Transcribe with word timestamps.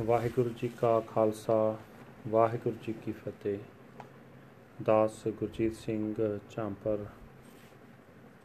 ਵਾਹਿਗੁਰੂ 0.00 0.50
ਜੀ 0.50 0.68
ਕਾ 0.68 1.00
ਖਾਲਸਾ, 1.00 1.76
ਵਾਹਿਗੁਰੂ 2.28 2.76
ਜੀ 2.84 2.92
ਕੀ 3.04 3.12
ਫਤਿਹ। 3.12 3.58
ਦਾਸ 4.82 5.20
ਗੁਰਜੀਤ 5.28 5.76
ਸਿੰਘ 5.76 6.14
ਝਾਂਪਰ 6.50 7.04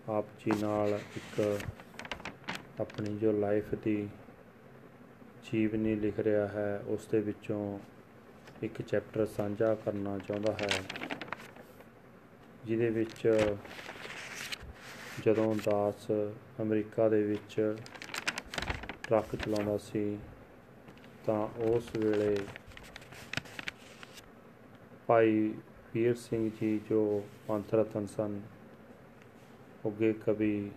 ਆਪ 0.09 0.25
ਜੀ 0.39 0.51
ਨਾਲ 0.61 0.99
ਇੱਕ 1.17 1.59
ਆਪਣੀ 2.81 3.17
ਜੋ 3.17 3.31
ਲਾਈਫ 3.31 3.73
ਦੀ 3.75 4.07
ਜੀਵਨੀ 5.43 5.95
ਲਿਖ 5.95 6.19
ਰਿਹਾ 6.19 6.47
ਹੈ, 6.47 6.83
ਉਸ 6.87 7.07
ਦੇ 7.07 7.19
ਵਿੱਚੋਂ 7.19 7.79
ਇੱਕ 8.63 8.81
ਚੈਪਟਰ 8.81 9.25
ਸਾਂਝਾ 9.27 9.75
ਕਰਨਾ 9.75 10.17
ਚਾਹੁੰਦਾ 10.17 10.53
ਹੈ, 10.53 10.81
ਜਿਹਦੇ 12.65 12.89
ਵਿੱਚ 12.89 13.27
ਜਦੋਂ 15.25 15.53
ਦਾਸ 15.65 16.11
ਅਮਰੀਕਾ 16.61 17.09
ਦੇ 17.09 17.23
ਵਿੱਚ 17.23 17.75
ਟਰੱਕ 19.03 19.35
ਚਲਾਉਂਦਾ 19.35 19.77
ਸੀ 19.77 20.17
ਤਾਂ 21.25 21.47
ਉਸ 21.63 21.89
ਵੇਲੇ 21.95 22.37
ਭਾਈ 25.07 25.53
ਵੀਰ 25.93 26.15
ਸਿੰਘ 26.15 26.49
ਜੀ 26.61 26.79
ਜੋ 26.89 27.23
ਪੰਥ 27.47 27.73
ਰਤਨ 27.73 28.05
ਸਨ 28.05 28.41
ਉੱਗੇ 29.85 30.13
ਕਵੀ 30.13 30.71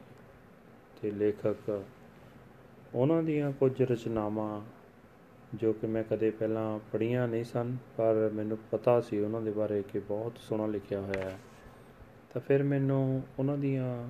ਤੇ 1.02 1.10
ਲੇਖਕ, 1.10 1.84
ਉਹਨਾਂ 2.94 3.22
ਦੀਆਂ 3.22 3.52
ਕੁਝ 3.52 3.82
ਰਚਨਾਵਾਂ 3.82 4.60
ਜੋ 5.54 5.72
ਕਿ 5.72 5.86
ਮੈਂ 5.86 6.04
ਕਦੇ 6.04 6.30
ਪਹਿਲਾਂ 6.30 6.78
ਪੜ੍ਹੀਆਂ 6.92 7.28
ਨਹੀਂ 7.28 7.44
ਸਨ, 7.44 7.76
ਪਰ 7.96 8.30
ਮੈਨੂੰ 8.34 8.58
ਪਤਾ 8.70 9.00
ਸੀ 9.00 9.18
ਉਹਨਾਂ 9.18 9.40
ਦੇ 9.40 9.50
ਬਾਰੇ 9.50 9.82
ਕਿ 9.82 9.98
ਬਹੁਤ 9.98 10.38
ਸੋਹਣਾ 10.38 10.66
ਲਿਖਿਆ 10.66 11.00
ਹੋਇਆ 11.00 11.30
ਹੈ। 11.30 11.38
ਤਾਂ 12.34 12.40
ਫਿਰ 12.40 12.62
ਮੈਨੂੰ 12.62 13.22
ਉਹਨਾਂ 13.38 13.58
ਦੀਆਂ 13.58 14.08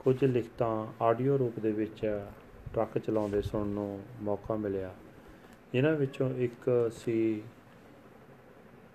ਕੁਝ 0.00 0.24
ਲਿਖਤਾਂ 0.24 1.04
ਆਡੀਓ 1.04 1.38
ਰੂਪ 1.38 1.58
ਦੇ 1.58 1.72
ਵਿੱਚ 1.72 2.00
ਟਰੱਕ 2.74 2.98
ਚਲਾਉਂਦੇ 2.98 3.42
ਸੁਣਨ 3.42 3.68
ਨੂੰ 3.68 4.02
ਮੌਕਾ 4.22 4.56
ਮਿਲਿਆ। 4.56 4.94
ਜਿਨ੍ਹਾਂ 5.72 5.94
ਵਿੱਚੋਂ 5.94 6.30
ਇੱਕ 6.30 6.90
ਸੀ 6.96 7.42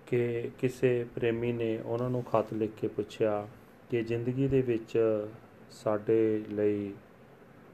ਕਿ 0.06 0.50
ਕਿਸੇ 0.58 1.06
ਪ੍ਰੇਮੀ 1.14 1.52
ਨੇ 1.52 1.78
ਉਹਨਾਂ 1.78 2.10
ਨੂੰ 2.10 2.22
ਖਤ 2.22 2.54
ਲਿਖ 2.54 2.70
ਕੇ 2.80 2.88
ਪੁੱਛਿਆ 2.88 3.48
ਕਿ 3.90 4.02
ਜ਼ਿੰਦਗੀ 4.02 4.48
ਦੇ 4.48 4.62
ਵਿੱਚ 4.62 4.98
ਸਾਡੇ 5.70 6.44
ਲਈ 6.50 6.94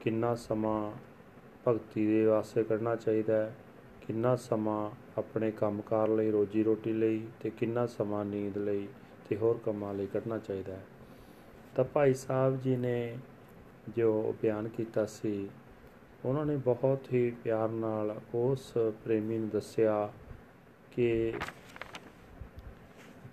ਕਿੰਨਾ 0.01 0.35
ਸਮਾਂ 0.35 0.91
ਭਗਤੀ 1.67 2.07
ਦੇ 2.07 2.25
ਵਾਸਤੇ 2.25 2.63
ਕੱਢਣਾ 2.63 2.95
ਚਾਹੀਦਾ 2.95 3.37
ਹੈ, 3.37 3.55
ਕਿੰਨਾ 4.07 4.35
ਸਮਾਂ 4.35 4.91
ਆਪਣੇ 5.17 5.51
ਕੰਮਕਾਰ 5.51 6.07
ਲਈ 6.07 6.31
ਰੋਜੀ 6.31 6.63
ਰੋਟੀ 6.63 6.93
ਲਈ 6.93 7.27
ਤੇ 7.39 7.49
ਕਿੰਨਾ 7.49 7.87
ਸਮਾਂ 7.87 8.25
ਨੀਂਦ 8.25 8.57
ਲਈ 8.57 8.87
ਤੇ 9.29 9.35
ਹੋਰ 9.35 9.59
ਕੰਮਾਂ 9.65 9.93
ਲਈ 9.93 10.07
ਕੱਢਣਾ 10.07 10.37
ਚਾਹੀਦਾ 10.37 10.73
ਹੈ। 10.73 10.83
ਤਾਂ 11.75 11.85
ਭਾਈ 11.85 12.13
ਸਾਹਿਬ 12.13 12.61
ਜੀ 12.61 12.75
ਨੇ 12.75 13.17
ਜੋ 13.95 14.35
ਬਿਆਨ 14.41 14.67
ਕੀਤਾ 14.67 15.05
ਸੀ 15.05 15.49
ਉਹਨਾਂ 16.25 16.45
ਨੇ 16.45 16.55
ਬਹੁਤ 16.55 17.13
ਹੀ 17.13 17.29
ਪਿਆਰ 17.43 17.69
ਨਾਲ 17.69 18.15
ਉਸ 18.35 18.71
ਪ੍ਰੇਮੀ 19.03 19.37
ਨੂੰ 19.37 19.49
ਦੱਸਿਆ 19.49 20.09
ਕਿ 20.91 21.33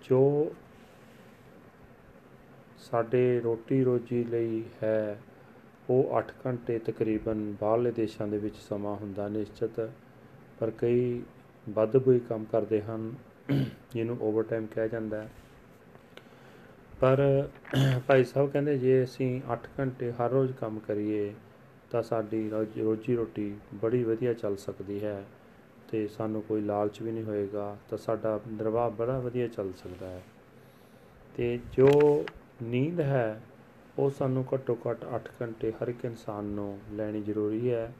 ਜੋ 0.03 0.51
ਸਾਡੇ 2.77 3.39
ਰੋਟੀ 3.39 3.83
ਰੋਜੀ 3.83 4.23
ਲਈ 4.23 4.63
ਹੈ, 4.83 5.19
ਉਹ 5.89 6.17
8 6.17 6.31
ਘੰਟੇ 6.45 6.79
ਤਕਰੀਬਨ 6.79 7.55
ਬਾਹਰਲੇ 7.61 7.91
ਦੇਸ਼ਾਂ 7.91 8.27
ਦੇ 8.27 8.37
ਵਿੱਚ 8.37 8.55
ਸਮਾਂ 8.55 8.95
ਹੁੰਦਾ 8.95 9.27
ਨਿਸ਼ਚਿਤ, 9.27 9.89
ਪਰ 10.59 10.71
ਕਈ 10.71 11.21
ਵੱਧ 11.69 11.97
ਕੋਈ 11.97 12.19
ਕੰਮ 12.19 12.45
ਕਰਦੇ 12.45 12.81
ਹਨ, 12.81 13.13
ਜਿਹਨੂੰ 13.93 14.17
ਓਵਰਟਾਈਮ 14.21 14.65
ਕਿਹਾ 14.65 14.87
ਜਾਂਦਾ 14.87 15.21
ਹੈ। 15.21 15.29
ਪਰ 17.01 17.47
ਭਾਈ 18.07 18.23
ਸਾਹਿਬ 18.23 18.49
ਕਹਿੰਦੇ, 18.51 18.77
ਜੇ 18.77 19.03
ਅਸੀਂ 19.03 19.41
8 19.53 19.67
ਘੰਟੇ 19.79 20.11
ਹਰ 20.11 20.29
ਰੋਜ਼ 20.29 20.53
ਕੰਮ 20.53 20.79
ਕਰੀਏ 20.79 21.33
ਤਾਂ 21.93 22.01
ਸਾਡੀ 22.03 22.49
ਰੋਜੀ 22.49 23.15
ਰੋਟੀ 23.15 23.53
ਬੜੀ 23.73 24.03
ਵਧੀਆ 24.03 24.33
ਚੱਲ 24.33 24.55
ਸਕਦੀ 24.57 25.03
ਹੈ 25.03 25.23
ਤੇ 25.89 26.07
ਸਾਨੂੰ 26.07 26.41
ਕੋਈ 26.41 26.61
ਲਾਲਚ 26.61 27.01
ਵੀ 27.01 27.11
ਨਹੀਂ 27.11 27.23
ਹੋਏਗਾ, 27.23 27.75
ਤਾਂ 27.89 27.97
ਸਾਡਾ 27.97 28.39
ਨਿਰਵਾਹ 28.47 28.89
ਬੜਾ 28.91 29.17
ਵਧੀਆ 29.19 29.47
ਚੱਲ 29.47 29.71
ਸਕਦਾ 29.73 30.07
ਹੈ। 30.07 30.21
ਤੇ 31.35 31.59
ਜੋ 31.71 31.89
ਨੀਂਦ 32.63 32.99
ਹੈ, 33.01 33.41
ਉਹ 33.97 34.09
ਸਾਨੂੰ 34.09 34.45
ਘੱਟੋ 34.53 34.77
ਘੱਟ 34.87 35.05
8 35.07 35.29
ਘੰਟੇ 35.41 35.71
ਹਰ 35.73 35.87
ਇੱਕ 35.87 36.05
ਇਨਸਾਨ 36.05 36.45
ਨੂੰ 36.51 36.77
ਲੈਣੀ 36.93 37.21
ਜ਼ਰੂਰੀ 37.21 37.71
ਹੈ। 37.71 37.91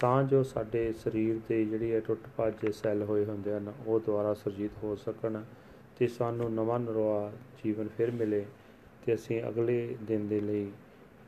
ਤਾਂ 0.00 0.22
ਜੋ 0.24 0.42
ਸਾਡੇ 0.44 0.92
ਸਰੀਰ 0.94 1.40
ਦੇ 1.48 1.64
ਜਿਹੜੀ 1.64 1.92
ਹੈ 1.92 2.00
ਟੁੱਟ 2.00 2.26
ਭੱਜ 2.36 2.66
ਸੈੱਲ 2.72 3.02
ਹੋਏ 3.02 3.24
ਹੁੰਦੇ 3.24 3.52
ਹਨ, 3.52 3.72
ਉਹ 3.86 4.00
ਦੁਬਾਰਾ 4.00 4.34
ਸੁਰਜੀਤ 4.34 4.82
ਹੋ 4.84 4.94
ਸਕਣ 4.96 5.42
ਤੇ 5.96 6.06
ਸਾਨੂੰ 6.08 6.52
ਨਵਾਂ 6.54 6.78
ਨਰਵਾ 6.80 7.30
ਜੀਵਨ 7.64 7.88
ਫਿਰ 7.88 8.10
ਮਿਲੇ 8.10 8.44
ਤੇ 9.02 9.14
ਅਸੀਂ 9.14 9.42
ਅਗਲੇ 9.42 9.96
ਦਿਨ 10.02 10.26
ਦੇ 10.28 10.40
ਲਈ 10.40 10.70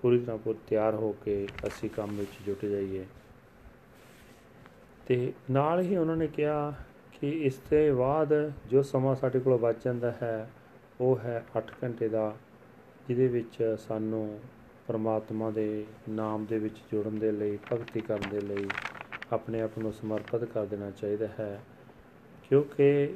ਪੂਰੀ 0.03 0.19
ਤਰ੍ਹਾਂ 0.19 0.39
ਪੂਰ 0.39 0.57
ਤਿਆਰ 0.67 0.95
ਹੋ 0.95 1.13
ਕੇ 1.13 1.49
ਅਸੀਂ 1.67 1.91
ਕੰਮ 1.91 2.17
ਵਿੱਚ 2.17 2.31
ਜੁਟ 2.47 2.65
ਜਾਈਏ। 2.65 3.05
ਤੇ 5.07 5.33
ਨਾਲ 5.51 5.81
ਹੀ 5.81 5.97
ਉਹਨਾਂ 5.97 6.17
ਨੇ 6.17 6.27
ਕਿਹਾ 6.27 6.75
ਕਿ 7.21 7.31
ਇਸ 7.31 7.55
ਤੋਂ 7.55 7.97
ਬਾਅਦ 7.97 8.53
ਜੋ 8.67 8.83
ਸਮਾਂ 8.83 9.15
ਸਾਡੇ 9.15 9.41
ਕੋਲ 9.41 9.59
ਬਚ 9.59 9.77
ਜਾਂਦਾ 9.85 10.11
ਹੈ, 10.11 10.51
ਉਹ 11.01 11.19
ਹੈ 11.19 11.45
8 11.57 11.65
ਘੰਟੇ 11.85 12.09
ਦਾ, 12.09 12.37
ਜਿਹਦੇ 13.09 13.29
ਵਿੱਚ 13.29 13.77
ਸਾਨੂੰ 13.79 14.41
ਪਰਮਾਤਮਾ 14.89 15.51
ਦੇ 15.51 15.87
ਨਾਮ 16.09 16.45
ਦੇ 16.45 16.59
ਵਿੱਚ 16.59 16.77
ਜੁੜਨ 16.93 17.19
ਦੇ 17.19 17.33
ਲਈ, 17.33 17.59
ਭਗਤੀ 17.73 18.01
ਕਰਨ 18.01 18.31
ਦੇ 18.31 18.41
ਲਈ 18.41 18.69
ਆਪਣੇ 19.33 19.61
ਆਪ 19.61 19.79
ਨੂੰ 19.79 19.93
ਸਮਰਪਿਤ 19.93 20.45
ਕਰ 20.45 20.65
ਦੇਣਾ 20.65 20.91
ਚਾਹੀਦਾ 20.91 21.27
ਹੈ। 21.27 21.61
ਕਿਉਂਕਿ 22.49 23.15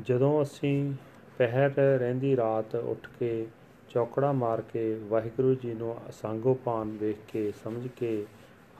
ਜਦੋਂ 0.00 0.42
ਅਸੀਂ 0.42 0.94
ਪਹਿਰ 1.38 1.98
ਰਹਿੰਦੀ 1.98 2.36
ਰਾਤ 2.36 2.74
ਉੱਠ 2.74 3.08
ਕੇ 3.18 3.46
ਚੌਕੜਾ 3.92 4.32
ਮਾਰ 4.32 4.60
ਕੇ 4.62 4.94
ਵਾਹਿਗੁਰੂ 5.08 5.54
ਜੀ 5.54 5.72
ਨੂੰ 5.74 5.96
ਅਸੰਗੋਪਾਨ 6.08 6.96
ਵੇਖ 7.00 7.16
ਕੇ 7.32 7.52
ਸਮਝ 7.64 7.88
ਕੇ 7.88 8.24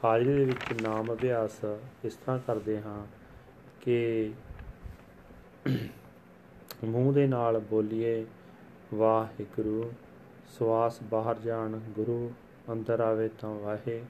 ਹਾਜ਼ਰੀ 0.04 0.34
ਦੇ 0.34 0.44
ਵਿੱਚ 0.44 0.82
ਨਾਮ 0.82 1.12
ਅਭਿਆਸ 1.12 1.58
ਇਸ 2.04 2.14
ਤਰ੍ਹਾਂ 2.14 2.38
ਕਰਦੇ 2.46 2.80
ਹਾਂ 2.80 3.04
ਕਿ 3.80 4.32
ਮੂੰਹ 6.84 7.12
ਦੇ 7.12 7.26
ਨਾਲ 7.26 7.58
ਬੋਲੀਏ, 7.60 8.24
ਵਾਹਿਗੁਰੂ, 8.94 9.92
ਸਵਾਸ 10.58 10.98
ਬਾਹਰ 11.02 11.38
ਜਾਣ, 11.38 11.78
ਗੁਰੂ 11.88 12.32
ਅੰਦਰ 12.72 13.00
ਆਵੇ 13.00 13.28
ਤਾਂ 13.40 13.50
ਵਾਹੇ। 13.50 14.02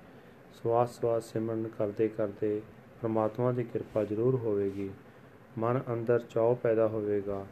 ਸਵਾਸ 0.55 0.99
ਸਵਾਸ 1.01 1.25
ਸਿਮਰਨ 1.25 1.69
ਕਰਦੇ 1.79 2.09
ਕਰਦੇ 2.09 2.61
ਪ੍ਰਮਾਤਮਾ 3.01 3.53
ਦੀ 3.53 3.65
ਕਿਰਪਾ 3.65 4.05
ਜ਼ਰੂਰ 4.05 4.34
ਹੋਵੇਗੀ। 4.37 4.91
ਮਨ 5.59 5.81
ਅੰਦਰ 5.93 6.19
ਚਾਉ 6.21 6.55
ਪੈਦਾ 6.55 6.89
ਹੋਵੇਗਾ, 6.89 7.45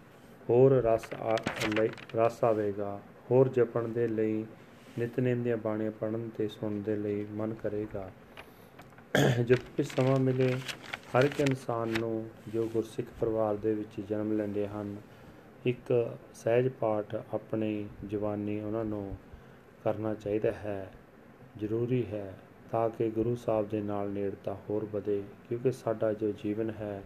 ਹੋਰ 0.51 0.73
ਰਸ 0.73 1.11
ਰਸ 2.17 2.45
ਆਵੇਗਾ। 2.45 3.01
ਹੋਰ 3.31 3.49
ਜਪਣ 3.49 3.89
ਦੇ 3.89 4.09
ਲਈ, 4.09 4.47
ਨਿਤਨੇਮ 4.99 5.43
ਦੀਆਂ 5.43 5.57
ਬਾਣੀਆਂ 5.57 5.91
ਪੜਨ 5.91 6.29
ਤੇ 6.39 6.49
ਸੁਣਨ 6.49 6.83
ਦੇ 6.83 6.97
ਲਈ 6.97 7.27
ਮਨ 7.31 7.55
ਕਰੇਗਾ। 7.55 8.11
ਜਦ 9.43 9.59
ਵੀ 9.79 9.83
ਸਮਾਂ 9.83 10.19
ਮਿਲੇ, 10.21 10.55
ਹਰ 11.15 11.25
ਇੱਕ 11.25 11.41
ਇਨਸਾਨ 11.41 11.95
ਨੂੰ 12.01 12.29
ਜੋ 12.49 12.69
ਗੁਰਸਿੱਖ 12.73 13.09
ਪਰਿਵਾਰ 13.21 13.57
ਦੇ 13.57 13.75
ਵਿੱਚ 13.75 14.01
ਜਨਮ 14.09 14.33
ਲੈਂਦੇ 14.33 14.67
ਹਨ, 14.69 14.97
ਇੱਕ 15.67 16.17
ਸਹਿਜ 16.35 16.69
ਪਾਠ 16.69 17.15
ਆਪਣੀ 17.35 17.89
ਜਵਾਨੀ 18.07 18.61
ਉਹਨਾਂ 18.61 18.85
ਨੂੰ 18.85 19.17
ਕਰਨਾ 19.85 20.15
ਚਾਹੀਦਾ 20.15 20.53
ਹੈ। 20.53 20.93
ਜ਼ਰੂਰੀ 21.59 22.07
ਹੈ 22.07 22.35
ਤਾਂ 22.71 22.91
ਕਿ 22.91 23.11
ਗੁਰੂ 23.11 23.37
ਸਾਹਿਬ 23.37 23.69
ਦੇ 23.69 23.81
ਨਾਲ 23.81 24.11
ਨੇੜਤਾ 24.11 24.57
ਹੋਰ 24.71 24.85
ਵਧੇ, 24.85 25.23
ਕਿਉਂਕਿ 25.49 25.73
ਸਾਡਾ 25.73 26.13
ਜੋ 26.13 26.33
ਜੀਵਨ 26.33 26.71
ਹੈ, 26.71 27.03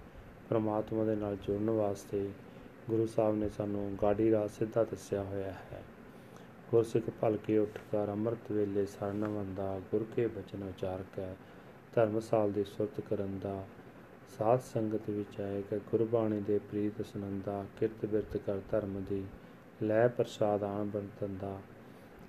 ਪਰਮਾਤਮਾ 0.49 1.05
ਦੇ 1.05 1.17
ਨਾਲ 1.17 1.37
ਜੁੜਨ 1.37 1.71
ਵਾਸਤੇ 1.71 2.29
ਗੁਰੂ 2.91 3.07
ਸਾਹਿਬ 3.07 3.37
ਨੇ 3.37 3.49
ਸਾਨੂੰ 3.49 3.97
ਗਾੜੀ 4.03 4.31
ਰਾਹ 4.31 4.49
ਸਿੱਧਾ 4.49 4.85
ਦੱਸਿਆ 4.85 5.23
ਹੋਇਆ 5.23 5.53
ਹੈ। 5.73 5.83
ਗੁਰਸਿੱਖ 6.75 7.09
ਭਲਕੇ 7.21 7.57
ਉੱਠ 7.59 7.79
ਕਰ 7.93 8.11
ਅੰਮ੍ਰਿਤ 8.11 8.51
ਵੇਲੇ 8.53 8.85
ਸਰਨ 8.87 9.25
ਵੰਦਾ 9.27 9.81
ਗੁਰ 9.91 10.05
ਕੇ 10.17 10.27
ਬਚਨ 10.27 10.63
ਉਚਾਰ 10.63 11.03
ਕੇ 11.17 11.27
ਧਰਮਸਾਲ 11.95 12.53
ਦੀ 12.53 12.65
ਸੁਰਤ 12.65 13.01
ਕਰਨ 13.01 13.39
ਦਾ, 13.39 13.65
ਸਾਧ 14.39 14.61
ਸੰਗਤ 14.63 15.09
ਵਿੱਚ 15.11 15.41
ਆਏਗਾ 15.41 15.79
ਗੁਰਬਾਣੀ 15.91 16.41
ਦੇ 16.41 16.59
ਪ੍ਰੀਤ 16.71 17.01
ਸੁਨੰਦਾ, 17.07 17.65
ਕਿਰਤ 17.79 18.07
ਬਿਰਤ 18.07 18.37
ਕਰ 18.37 18.61
ਧਰਮ 18.71 19.01
ਦੀ, 19.01 19.23
ਲੈ 19.83 20.07
ਪ੍ਰਸਾਦ 20.09 20.63
ਆਣ 20.63 20.85
ਬੰਤਨ 20.85 21.37
ਦਾ 21.41 21.59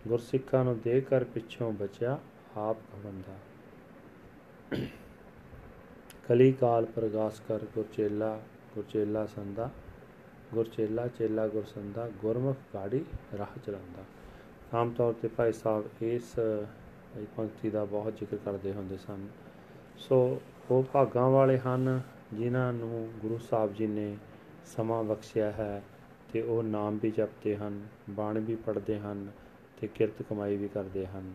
ਗੁਰਸਿੱਖਾਂ 0.08 0.64
ਨੂੰ 0.66 0.78
ਦੇ 0.80 1.00
ਕਰ 1.02 1.24
ਪਿੱਛੋਂ 1.24 1.72
ਬਚਿਆ 1.74 2.18
ਆਪ 2.58 2.78
ਖਵੰਦਾ 2.92 3.38
ਕਲੀ 6.28 6.52
ਕਾਲ 6.52 6.86
ਪ੍ਰਗਾਸ 6.86 7.40
ਕਰ 7.48 7.66
ਗੁਰਚੇਲਾ 7.76 8.40
ਗੁਰਚੇਲਾ 8.76 9.26
ਸੰਦਾ 9.26 9.70
ਗੁਰਚੇਲਾ 10.54 11.08
ਚੇਲਾ 11.08 11.48
ਗੁਰਸੰਦਾ 11.48 12.08
ਗੁਰਮੁਖ 12.22 12.58
ਗਾੜੀ 12.74 13.04
ਰਾਹ 13.38 13.58
ਚਲਾਉਂਦਾ। 13.66 14.04
ਆਮ 14.74 14.90
ਤੌਰ 14.92 15.14
ਤੇ 15.14 15.28
ਭਾਈ 15.28 15.52
ਸਾਹਿਬ 15.52 16.04
ਇਸ 16.04 16.34
ਪੰਕਤੀ 17.38 17.70
ਦਾ 17.70 17.84
ਬਹੁਤ 17.86 18.18
ਜ਼ਿਕਰ 18.18 18.38
ਕਰਦੇ 18.46 18.74
ਹੁੰਦੇ 18.74 18.98
ਸਨ। 18.98 19.28
ਸੋ 19.98 20.40
ਉਹ 20.72 20.84
ਭਾਗਾਂ 20.84 21.30
ਵਾਲੇ 21.30 21.58
ਹਨ 21.58 22.02
ਜਿਨ੍ਹਾਂ 22.34 22.72
ਨੂੰ 22.74 23.08
ਗੁਰੂ 23.22 23.38
ਸਾਹਿਬ 23.38 23.74
ਜੀ 23.74 23.88
ਨੇ 23.88 24.16
ਸਮਾਂ 24.66 25.04
ਬਖਸ਼ਿਆ 25.04 25.52
ਹੈ 25.52 25.82
ਤੇ 26.34 26.42
ਉਹ 26.42 26.64
ਨਾਮ 26.64 27.00
ਵੀ 27.04 27.12
ਜਪਦੇ 27.12 27.56
ਹਨ, 27.58 27.82
ਬਾਣੀ 28.10 28.40
ਵੀ 28.40 28.56
ਪੜ੍ਹਦੇ 28.56 29.00
ਹਨ 29.00 29.28
ਤੇ 29.82 29.88
ਕਿਰਤ 29.88 30.22
ਕਮਾਈ 30.22 30.56
ਵੀ 30.58 30.68
ਕਰਦੇ 30.68 31.06
ਹਨ। 31.06 31.32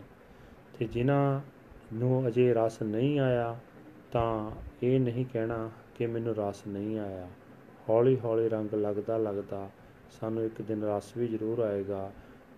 ਤੇ 0.79 0.85
ਜਿਨ੍ਹਾਂ 0.85 1.41
ਨੂੰ 1.93 2.27
ਅਜੇ 2.27 2.53
ਰਸ 2.53 2.81
ਨਹੀਂ 2.81 3.19
ਆਇਆ 3.19 3.55
ਤਾਂ 4.11 4.51
ਇਹ 4.83 4.99
ਨਹੀਂ 4.99 5.25
ਕਹਿਣਾ 5.33 5.69
ਕਿ 5.95 6.05
ਮੈਨੂੰ 6.07 6.35
ਰਸ 6.35 6.67
ਨਹੀਂ 6.67 6.99
ਆਇਆ। 6.99 7.27
ਹੌਲੀ 7.89 8.19
ਹੌਲੀ 8.19 8.49
ਰੰਗ 8.49 8.73
ਲੱਗਦਾ 8.75 9.17
ਲੱਗਦਾ 9.17 9.69
ਸਾਨੂੰ 10.11 10.43
ਇੱਕ 10.43 10.61
ਦਿਨ 10.61 10.83
ਰਸ 10.83 11.17
ਵੀ 11.17 11.27
ਜ਼ਰੂਰ 11.27 11.59
ਆਏਗਾ 11.59 12.11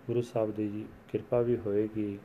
ਗੁਰੂ 0.06 0.22
ਸਾਹਿਬ 0.22 0.50
ਦੀ 0.54 0.84
ਕਿਰਪਾ 1.12 1.40
ਵੀ 1.40 1.56
ਹੋਏਗੀ 1.56 2.18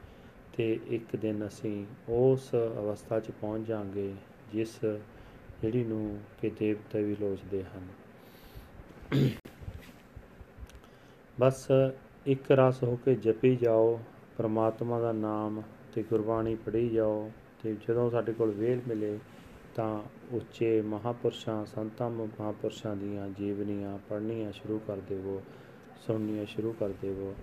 ਤੇ 0.57 0.79
ਇੱਕ 0.87 1.15
ਦਿਨ 1.15 1.45
ਅਸੀਂ 1.47 1.85
ਉਸ 2.09 2.49
ਅਵਸਥਾ 2.55 3.19
'ਚ 3.19 3.31
ਪਹੁੰਚ 3.31 3.67
ਜਾਾਂਗੇ 3.67 4.13
ਜਿਸ 4.53 4.79
ਜਿਹੜੀ 5.61 5.83
ਨੂੰ 5.83 6.19
ਕਿ 6.41 6.49
ਦੇਵਤੇ 6.49 7.03
ਵੀ 7.03 7.15
ਲੋਚਦੇ 7.15 7.63
ਹਨ। 7.63 7.87
ਬਸ 11.39 11.67
ਇੱਕ 12.27 12.51
ਰਸ 12.51 12.83
ਹੋ 12.83 12.95
ਕੇ 13.05 13.15
ਜਪੀ 13.15 13.55
ਜਾਓ, 13.55 13.99
ਪ੍ਰਮਾਤਮਾ 14.37 14.99
ਦਾ 14.99 15.11
ਨਾਮ 15.11 15.61
ਤੇ 15.93 16.03
ਗੁਰਬਾਣੀ 16.03 16.55
ਪੜ੍ਹੀ 16.55 16.89
ਜਾਓ 16.89 17.31
ਤੇ 17.63 17.75
ਜਦੋਂ 17.87 18.09
ਸਾਡੇ 18.09 18.33
ਕੋਲ 18.33 18.51
ਵੇਲ 18.51 18.81
ਮਿਲੇ 18.87 19.17
ਤਾਂ 19.75 20.01
ਉੱਚੇ 20.31 20.81
ਮਹਾਪੁਰਸ਼ਾਂ, 20.81 21.65
ਸੰਤਾਂ 21.65 22.09
ਮਹਾਪੁਰਸ਼ਾਂ 22.09 22.95
ਦੀਆਂ 22.95 23.29
ਜੀਵਨੀਆਂ 23.29 23.97
ਪੜ੍ਹਨੀਆਂ 24.09 24.51
ਸ਼ੁਰੂ 24.51 24.79
ਕਰ 24.87 24.97
ਦੇਵੋ, 25.09 25.41
ਸੁਣਨੀਆਂ 26.07 26.45
ਸ਼ੁਰੂ 26.45 26.73
ਕਰ 26.79 26.89
ਦੇਵੋ। 27.01 27.33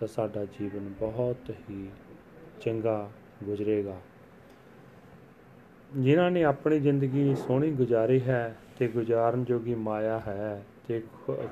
ਤਾਂ 0.00 0.08
ਸਾਡਾ 0.08 0.44
ਜੀਵਨ 0.44 0.88
ਬਹੁਤ 1.00 1.50
ਹੀ 1.60 1.88
ਚੰਗਾ 2.60 3.10
ਗੁਜ਼ਰੇਗਾ। 3.44 3.96
ਜਿਨ੍ਹਾਂ 5.96 6.30
ਨੇ 6.30 6.44
ਆਪਣੀ 6.44 6.78
ਜ਼ਿੰਦਗੀ 6.80 7.34
ਸੋਹਣੀ 7.36 7.70
ਗੁਜ਼ਾਰੀ 7.70 8.20
ਹੈ 8.20 8.56
ਤੇ 8.78 8.88
ਗੁਜ਼ਾਰਨ 8.88 9.44
ਜੋਗੀ 9.44 9.74
ਮਾਇਆ 9.74 10.18
ਹੈ 10.18 10.62
ਤੇ 10.88 11.02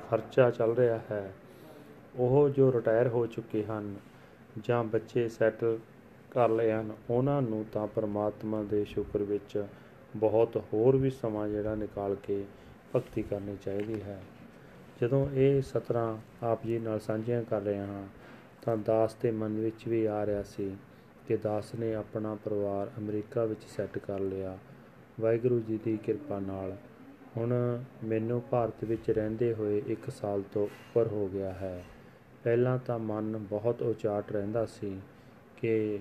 ਖਰਚਾ 0.09 0.49
ਚੱਲ 0.49 0.73
ਰਿਹਾ 0.75 0.99
ਹੈ, 1.11 1.31
ਉਹ 2.15 2.49
ਜੋ 2.49 2.71
ਰਿਟਾਇਰ 2.73 3.07
ਹੋ 3.07 3.25
ਚੁੱਕੇ 3.27 3.63
ਹਨ 3.63 3.95
ਜਾਂ 4.63 4.83
ਬੱਚੇ 4.83 5.27
ਸੈਟਲ 5.29 5.77
ਕਰ 6.31 6.49
ਲਏ 6.49 6.71
ਹਨ, 6.71 6.91
ਉਹਨਾਂ 7.09 7.41
ਨੂੰ 7.41 7.65
ਤਾਂ 7.73 7.87
ਪਰਮਾਤਮਾ 7.87 8.63
ਦੇ 8.63 8.83
ਸ਼ੁਕਰ 8.85 9.23
ਵਿੱਚ 9.23 9.63
ਬਹੁਤ 10.15 10.57
ਹੋਰ 10.73 10.97
ਵੀ 10.97 11.09
ਸਮਾਂ 11.09 11.47
ਜਿਹੜਾ 11.47 11.75
ਨਿਕਾਲ 11.75 12.15
ਕੇ 12.23 12.43
ਭਗਤੀ 12.95 13.21
ਕਰਨੀ 13.21 13.57
ਚਾਹੀਦੀ 13.61 14.01
ਹੈ। 14.01 14.21
ਜਦੋਂ 15.01 15.27
ਇਹ 15.33 15.61
ਸਤਰਾਂ 15.61 16.17
ਆਪ 16.45 16.65
ਜੀ 16.65 16.79
ਨਾਲ 16.79 16.99
ਸਾਂਝੀਆਂ 16.99 17.43
ਕਰ 17.43 17.61
ਰਹੇ 17.61 17.77
ਹਾਂ 17.77 18.03
ਤਾਂ 18.61 18.77
ਦਾਸ 18.77 19.15
ਦੇ 19.15 19.31
ਮਨ 19.31 19.59
ਵਿੱਚ 19.59 19.87
ਵੀ 19.87 20.05
ਆ 20.05 20.25
ਰਿਹਾ 20.25 20.43
ਸੀ 20.43 20.77
ਕਿ 21.27 21.37
ਦਾਸ 21.37 21.75
ਨੇ 21.75 21.95
ਆਪਣਾ 21.95 22.37
ਪਰਿਵਾਰ 22.45 22.91
ਅਮਰੀਕਾ 22.97 23.45
ਵਿੱਚ 23.45 23.63
ਸੈੱਟ 23.63 23.97
ਕਰ 23.97 24.19
ਲਿਆ। 24.19 24.57
ਵਾਹਿਗੁਰੂ 25.21 25.59
ਜੀ 25.59 25.79
ਦੀ 25.85 25.97
ਕਿਰਪਾ 25.97 26.39
ਨਾਲ। 26.39 26.77
ਹੁਣ 27.37 27.83
ਮੈਨੂੰ 28.03 28.43
ਭਾਰਤ 28.51 28.83
ਵਿੱਚ 28.83 29.11
ਰਹਿੰਦੇ 29.11 29.53
ਹੋਏ 29.53 29.81
1 29.87 30.09
ਸਾਲ 30.09 30.41
ਤੋਂ 30.53 30.63
ਉੱਪਰ 30.63 31.07
ਹੋ 31.07 31.27
ਗਿਆ 31.27 31.53
ਹੈ। 31.53 31.85
ਪਹਿਲਾਂ 32.43 32.77
ਤਾਂ 32.77 32.99
ਮਨ 32.99 33.37
ਬਹੁਤ 33.37 33.81
ਉਚਾਟ 33.81 34.31
ਰਹਿੰਦਾ 34.31 34.65
ਸੀ 34.65 35.01
ਕਿ 35.57 35.99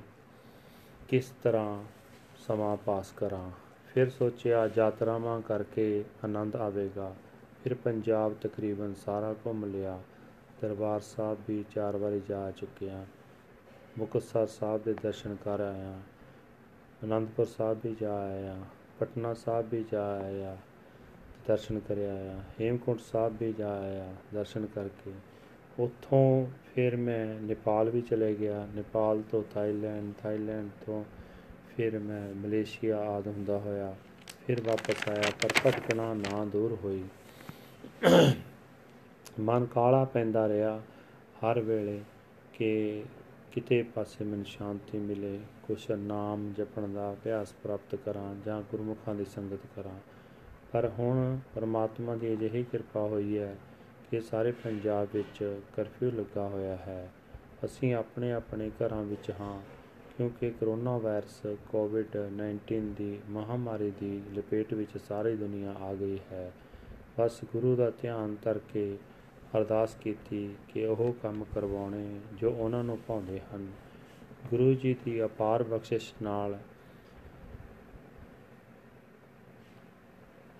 ਕਿਸ 1.09 1.33
ਤਰ੍ਹਾਂ 1.43 1.85
ਸਮਾਂ 2.39 2.77
ਪਾਸ 2.77 3.13
ਕਰਾਂ। 3.13 3.51
ਫਿਰ 3.95 4.11
ਸੋਚਿਆ, 4.11 4.71
ਯਾਤਰਾਵਾਂ 4.77 5.43
ਕਰਕੇ 5.43 6.05
ਆਨੰਦ 6.25 6.57
ਆਵੇਗਾ। 6.57 7.15
ਫਿਰ 7.65 7.75
ਪੰਜਾਬ 7.75 8.35
ਤਕਰੀਬਨ 8.41 8.95
ਸਾਰਾ 8.95 9.35
ਘੁੰਮ 9.47 9.65
ਲਿਆ। 9.65 10.03
ਦਰਬਾਰ 10.63 11.01
ਸਾਹਿਬ 11.01 11.39
ਵੀ 11.49 11.65
ਚਾਰ 11.75 11.97
ਵਾਰੀ 11.97 12.21
ਜਾ 12.29 12.51
ਚੁੱਕਿਆ 12.51 13.05
ਮੁਕਤਸਰ 13.99 14.47
ਸਾਹਿਬ 14.47 14.83
ਦੇ 14.83 14.95
ਦਰਸ਼ਨ 14.95 15.37
ਕਰ 15.45 15.61
ਆਇਆ 15.61 16.01
ਅਨੰਦਪੁਰ 17.05 17.47
ਸਾਹਿਬ 17.47 17.81
ਵੀ 17.85 17.97
ਜਾ 18.01 18.15
ਆਇਆ 18.17 18.57
ਪਟਨਾ 19.01 19.35
ਸਾਹਿਬ 19.35 19.69
ਵੀ 19.69 19.85
ਜਾ 19.93 20.05
ਆਇਆ 20.17 20.57
ਦਰਸ਼ਨ 21.49 21.79
ਕਰ 21.79 21.99
ਆਇਆ 21.99 22.43
ਹੇਮਕੁੰਟ 22.61 23.01
ਸਾਹਿਬ 23.01 23.37
ਵੀ 23.41 23.53
ਜਾ 23.53 23.69
ਆਇਆ 23.79 24.15
ਦਰਸ਼ਨ 24.35 24.67
ਕਰਕੇ। 24.67 25.13
ਉੱਥੋਂ 25.79 26.47
ਫਿਰ 26.75 26.97
ਮੈਂ 26.97 27.27
ਨੇਪਾਲ 27.27 27.91
ਵੀ 27.91 28.01
ਚਲੇ 28.01 28.35
ਗਿਆ। 28.35 28.67
ਨੇਪਾਲ 28.75 29.23
ਤੋਂ 29.31 29.43
ਥਾਈਲੈਂਡ 29.55 30.13
ਥਾਈਲੈਂਡ 30.23 30.71
ਤੋਂ 30.87 31.05
ਫਿਰ 31.77 31.99
ਮੈਂ 31.99 32.35
ਮਲੇਸ਼ੀਆ 32.35 32.99
ਆਦ 32.99 33.27
ਹੁੰਦਾ 33.27 33.59
ਹੋਇਆ। 33.59 33.95
ਫਿਰ 34.47 34.61
ਵਾਪਸ 34.61 35.09
ਆਇਆ 35.09 35.31
ਪਰ 35.43 35.49
ਭਟਕਣਾ 35.67 36.15
ਨਾ 36.15 36.45
ਦੂਰ 36.45 36.79
ਹੋਈ। 36.85 37.05
ਮਨ 39.41 39.67
ਕਾਲਾ 39.67 40.05
ਪੈਂਦਾ 40.05 40.49
ਰਿਹਾ 40.49 40.81
ਹਰ 41.39 41.61
ਵੇਲੇ 41.61 42.01
ਕਿ 42.53 43.03
ਕਿਤੇ 43.53 43.83
ਪਾਸੇ 43.83 44.25
ਮਨ 44.25 44.45
ਸ਼ਾਂਤੀ 44.45 44.99
ਮਿਲੇ, 44.99 45.41
ਕੁਛ 45.63 45.91
ਨਾਮ 45.91 46.53
ਜਪਣ 46.53 46.89
ਦਾ 46.89 47.13
ਅਭਿਆਸ 47.13 47.53
ਪ੍ਰਾਪਤ 47.53 47.95
ਕਰਾਂ 47.95 48.35
ਜਾਂ 48.47 48.63
ਗੁਰਮੁਖਾਂ 48.63 49.15
ਦੀ 49.15 49.25
ਸੰਗਤ 49.25 49.61
ਕਰਾਂ। 49.77 49.99
ਪਰ 50.73 50.91
ਹੁਣ 50.99 51.39
ਪਰਮਾਤਮਾ 51.55 52.17
ਦੀ 52.17 52.33
ਅਜਿਹੀ 52.33 52.63
ਕਿਰਪਾ 52.63 53.01
ਹੋਈ 53.01 53.39
ਹੈ 53.39 53.57
ਕਿ 54.11 54.21
ਸਾਰੇ 54.21 54.53
ਪੰਜਾਬ 54.53 55.09
ਵਿੱਚ 55.13 55.61
ਕਰਫਿਊ 55.77 56.11
ਲੱਗਾ 56.11 56.49
ਹੋਇਆ 56.49 56.77
ਹੈ। 56.77 57.11
ਅਸੀਂ 57.65 57.95
ਆਪਣੇ 57.95 58.33
ਆਪਣੇ 58.33 58.71
ਘਰਾਂ 58.71 59.03
ਵਿੱਚ 59.03 59.31
ਹਾਂ, 59.41 59.61
ਕਿਉਂਕਿ 60.17 60.51
ਕਰੋਨਾ 60.51 60.99
ਵਾਇਰਸ 60.99 61.41
ਕੋਵਿਡ 61.69 62.17
19 62.17 62.95
ਦੀ 62.95 63.19
ਮਹਾਮਾਰੀ 63.31 63.91
ਦੀ 63.91 64.23
ਲਪੇਟ 64.37 64.75
ਵਿੱਚ 64.75 64.99
ਸਾਰੀ 65.09 65.37
ਦੁਨੀਆ 65.37 65.75
ਆ 65.81 65.95
ਗਈ 65.95 66.19
ਹੈ। 66.33 66.53
ਬਸ 67.19 67.41
ਗੁਰੂ 67.53 67.77
ਦਾ 67.77 67.91
ਧਿਆਨ 67.91 68.37
ਧਰ 68.43 68.59
ਕੇ 68.59 68.97
ਅਰਦਾਸ 69.57 69.95
ਕੀਤੀ 69.95 70.49
ਕਿ 70.69 70.85
ਉਹ 70.87 71.13
ਕੰਮ 71.23 71.45
ਕਰਵਾਉਣੇ 71.45 72.21
ਜੋ 72.35 72.51
ਉਹਨਾਂ 72.51 72.83
ਨੂੰ 72.85 72.99
ਭਾਉਂਦੇ 73.07 73.41
ਹਨ। 73.55 73.67
ਗੁਰੂ 74.51 74.73
ਜੀ 74.75 74.95
ਦੀ 75.05 75.23
ਅਪਾਰ 75.25 75.63
ਬਖਸ਼ਿਸ਼ 75.63 76.13
ਨਾਲ 76.23 76.59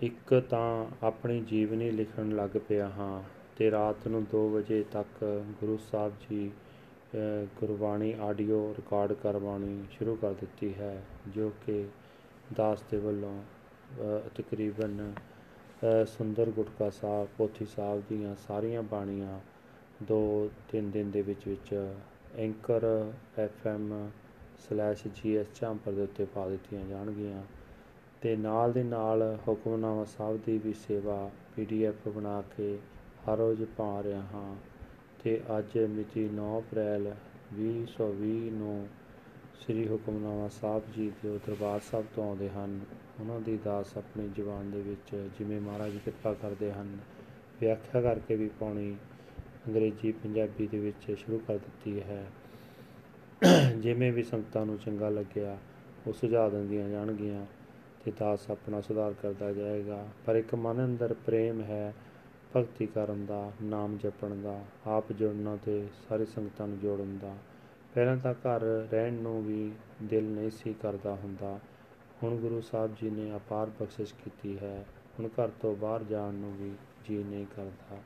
ਇੱਕ 0.01 0.33
ਤਾਂ 0.49 0.85
ਆਪਣੀ 1.05 1.39
ਜੀਵਨੀ 1.41 1.89
ਲਿਖਣ 1.91 2.29
ਲੱਗ 2.35 2.57
ਪਿਆ 2.67 2.87
ਹਾਂ 2.89 3.21
ਤੇ 3.57 3.69
ਰਾਤ 3.71 4.07
ਨੂੰ 4.07 4.25
2 4.35 4.41
ਵਜੇ 4.51 4.83
ਤੱਕ 4.91 5.23
ਗੁਰੂ 5.59 5.77
ਸਾਹਿਬ 5.91 6.13
ਜੀ 6.21 6.51
ਗੁਰਬਾਣੀ 7.59 8.13
ਆਡੀਓ 8.21 8.73
ਰਿਕਾਰਡ 8.77 9.13
ਕਰਵਾਉਣੀ 9.13 9.83
ਸ਼ੁਰੂ 9.91 10.15
ਕਰ 10.15 10.33
ਦਿੱਤੀ 10.33 10.73
ਹੈ, 10.73 11.01
ਜੋ 11.27 11.51
ਕਿ 11.65 11.85
ਦਾਸ 12.55 12.83
ਦੇ 12.91 12.97
ਵੱਲੋਂ 12.97 13.41
ਤਕਰੀਬਨ 14.35 15.11
ਸੁੰਦਰ 15.81 16.51
ਗੁਟਕਾ 16.51 16.89
ਸਾਹਿਬ, 16.89 17.27
ਪੋਥੀ 17.37 17.65
ਸਾਹਿਬ 17.65 18.03
ਦੀਆਂ 18.09 18.35
ਸਾਰੀਆਂ 18.47 18.83
ਬਾਣੀਆਂ 18.83 19.39
2-3 20.03 20.91
ਦਿਨ 20.91 21.11
ਦੇ 21.11 21.21
ਵਿੱਚ 21.21 21.47
ਵਿੱਚ 21.47 21.93
ਐਂਕਰ 22.37 23.11
FM/GS 23.39 25.45
ਚਾਂਪਰ 25.55 25.91
ਦੇ 25.91 26.01
ਉੱਤੇ 26.01 26.25
ਪਾ 26.25 26.49
ਦਿੱਤੀਆਂ 26.49 26.85
ਜਾਣਗੀਆਂ 26.85 27.43
ਤੇ 28.21 28.35
ਨਾਲ 28.35 28.73
ਦੇ 28.73 28.83
ਨਾਲ 28.83 29.37
ਹੁਕਮਨਾਮਾ 29.47 30.05
ਸਾਹਿਬ 30.07 30.39
ਦੀ 30.45 30.57
ਵੀ 30.57 30.73
ਸੇਵਾ 30.73 31.31
ਪੀਡੀਐਫ 31.55 32.07
ਬਣਾ 32.07 32.43
ਕੇ 32.57 32.79
ਹਰ 33.29 33.37
ਰੋਜ਼ 33.37 33.63
ਪਾ 33.77 34.03
ਰਿਹਾ 34.03 34.23
ਹਾਂ 34.33 34.55
ਤੇ 35.23 35.41
ਅੱਜ 35.59 35.89
ਮਿਤੀ 35.89 36.29
9 36.35 36.59
ਅਪ੍ਰੈਲ 36.59 37.13
2020 37.55 38.51
ਨੂੰ 38.51 38.87
ਸ੍ਰੀ 39.59 39.87
ਹੁਕਮਨਾਮਾ 39.87 40.47
ਸਾਹਿਬ 40.47 40.83
ਜੀ 40.95 41.11
ਜੋ 41.23 41.39
ਦਰਬਾਰ 41.47 41.79
ਸਾਹਿਬ 41.79 42.05
ਤੋਂ 42.15 42.27
ਆਉਂਦੇ 42.27 42.49
ਹਨ। 42.49 42.79
ਉਹਨਾਂ 43.19 43.39
ਦੀ 43.39 43.57
ਦਾਸ 43.57 43.97
ਆਪਣੀ 43.97 44.27
ਜ਼ੁਬਾਨ 44.35 44.71
ਦੇ 44.71 44.81
ਵਿੱਚ 44.81 45.15
ਜਿਵੇਂ 45.39 45.59
ਮਹਾਰਾਜ 45.61 45.97
ਕਿਰਪਾ 46.05 46.33
ਕਰਦੇ 46.33 46.71
ਹਨ, 46.71 46.97
ਵਿਆਖਿਆ 47.61 48.01
ਕਰਕੇ 48.01 48.35
ਵੀ 48.35 48.49
ਪਾਉਣੀ 48.59 48.95
ਅੰਗਰੇਜ਼ੀ 49.67 50.11
ਪੰਜਾਬੀ 50.11 50.67
ਦੇ 50.67 50.79
ਵਿੱਚ 50.79 51.11
ਸ਼ੁਰੂ 51.11 51.39
ਕਰ 51.39 51.57
ਦਿੱਤੀ 51.57 51.99
ਹੈ। 52.01 52.25
ਜਿਵੇਂ 53.77 54.11
ਵੀ 54.13 54.23
ਸੰਗਤਾਂ 54.23 54.65
ਨੂੰ 54.65 54.77
ਚੰਗਾ 54.77 55.09
ਲੱਗਿਆ, 55.09 55.57
ਉਹ 56.07 56.13
ਸੁਝਾਅ 56.13 56.49
ਦਿੰਦੀਆਂ 56.49 56.89
ਜਾਣਗੀਆਂ 56.89 57.45
ਤੇ 58.05 58.11
ਦਾਸ 58.19 58.49
ਆਪਣਾ 58.51 58.81
ਸੁਧਾਰ 58.81 59.13
ਕਰਦਾ 59.13 59.51
ਜਾਏਗਾ। 59.53 60.07
ਪਰ 60.25 60.35
ਇੱਕ 60.35 60.55
ਮਨ 60.55 60.85
ਅੰਦਰ 60.85 61.13
ਪ੍ਰੇਮ 61.25 61.61
ਹੈ, 61.61 61.93
ਭਗਤੀ 62.55 62.85
ਕਰਨ 62.85 63.25
ਦਾ, 63.25 63.51
ਨਾਮ 63.63 63.97
ਜਪਣ 63.97 64.41
ਦਾ, 64.41 64.59
ਆਪ 64.87 65.11
ਜੁੜਨਾ 65.11 65.57
ਤੇ 65.65 65.87
ਸਾਰੀ 66.09 66.25
ਸੰਗਤਾਂ 66.25 66.67
ਨੂੰ 66.67 66.79
ਜੋੜਨ 66.79 67.17
ਦਾ। 67.21 67.35
ਪਹਿਲਾਂ 67.93 68.17
ਤਾਂ 68.17 68.33
ਘਰ 68.33 68.61
ਰਹਿਣ 68.91 69.13
ਨੂੰ 69.13 69.43
ਵੀ 69.45 69.71
ਦਿਲ 70.03 70.23
ਨਹੀਂ 70.23 70.49
ਸੀ 70.51 70.73
ਕਰਦਾ 70.73 71.15
ਹੁੰਦਾ। 71.15 71.59
ਹੁਣ 72.23 72.35
ਗੁਰੂ 72.37 72.61
ਸਾਹਿਬ 72.61 72.95
ਜੀ 73.01 73.09
ਨੇ 73.09 73.35
ਅਪਾਰ 73.35 73.69
ਬਖਸ਼ਿਸ਼ 73.79 74.13
ਕੀਤੀ 74.13 74.57
ਹੈ। 74.59 74.85
ਹੁਣ 75.19 75.27
ਘਰ 75.27 75.49
ਤੋਂ 75.61 75.75
ਬਾਹਰ 75.75 76.03
ਜਾਣ 76.03 76.33
ਨੂੰ 76.33 76.55
ਵੀ 76.57 76.71
ਜੀ 77.05 77.23
ਨਹੀਂ 77.23 77.45
ਕਰਦਾ। 77.55 77.97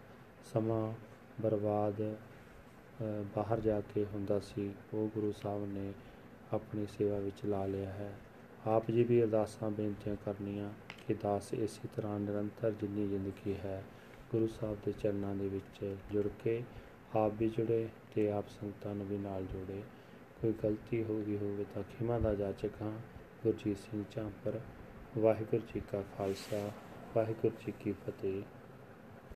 ਸਮਾਂ 0.54 0.94
ਬਰਬਾਦ 1.42 2.02
ਬਾਹਰ 3.36 3.60
ਜਾ 3.60 3.82
ਕੇ 3.82 4.06
ਹੁੰਦਾ 4.14 4.40
ਸੀ। 4.40 4.72
ਉਹ 4.94 5.08
ਗੁਰੂ 5.08 5.32
ਸਾਹਿਬ 5.32 5.66
ਨੇ 5.74 5.92
ਆਪਣੀ 6.54 6.86
ਸੇਵਾ 6.88 7.20
ਵਿੱਚ 7.20 7.46
ਲਾ 7.46 7.66
ਲਿਆ 7.66 7.90
ਹੈ। 7.90 8.14
ਆਪ 8.68 8.92
ਜੀ 8.92 9.04
ਵੀ 9.04 9.22
ਅਰਦਾਸਾਂ 9.24 9.70
ਬੇਨਤੀਆਂ 9.72 10.16
ਕਰਨੀਆਂ 10.26 10.70
ਕਿ 11.08 11.14
ਦਾਸ 11.14 11.54
ਇਸੇ 11.54 11.88
ਤਰ੍ਹਾਂ 11.96 12.20
ਨਿਰੰਤਰ 12.20 12.72
ਜਿੰਨੀ 12.72 13.08
ਜ਼ਿੰਦਗੀ 13.08 13.56
ਹੈ, 13.66 13.84
ਗੁਰੂ 14.32 14.48
ਸਾਹਿਬ 14.48 14.78
ਦੇ 14.86 14.92
ਚਰਨਾਂ 14.92 15.36
ਦੇ 15.36 15.48
ਵਿੱਚ 15.48 15.96
ਜੁੜ 16.12 16.28
ਕੇ 16.44 16.64
ਆਪ 17.16 17.32
ਵੀ 17.40 17.50
ਜੁੜੇ 17.50 17.90
ਤੇ 18.16 18.32
ਆਪ 18.32 18.46
ਸੰਗਤਾਂ 18.50 18.96
ਨੂੰ 18.96 19.08
ਵੀ 19.08 19.18
ਨਾਲ 19.18 19.46
ਜੋੜੇ। 19.46 19.82
ਕੋਈ 20.42 20.54
ਗਲਤੀ 20.64 21.04
ਹੋ 21.04 21.24
ਗਈ 21.28 21.38
ਹੋਵੇ 21.38 21.66
ਤਾਂ 21.76 21.84
ਖਿਮਾ 21.84 22.20
ਦਾ 22.20 22.36
ਜਾਚਕ 22.36 22.70
ਹਾਂ। 22.82 23.00
ਗੁਰਜੀਤ 23.44 23.78
ਸਿੰਘ 23.78 24.04
ਚਾਂਪਰ, 24.12 24.60
ਵਾਹਿਗੁਰੂ 25.18 25.62
ਜੀ 25.74 25.82
ਕਾ 25.92 26.04
ਖਾਲਸਾ, 26.18 26.72
ਵਾਹਿਗੁਰੂ 27.16 27.56
ਜੀ 27.66 27.74
ਕੀ 27.80 27.92
ਫਤਿਹ। 27.92 28.44